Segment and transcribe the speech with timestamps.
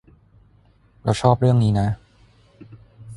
[1.03, 1.87] เราชอบเรื่องนี้นะ